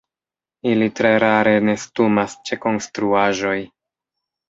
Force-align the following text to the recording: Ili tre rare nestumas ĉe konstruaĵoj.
Ili 0.71 0.87
tre 0.99 1.11
rare 1.25 1.53
nestumas 1.67 2.37
ĉe 2.51 2.61
konstruaĵoj. 2.67 3.57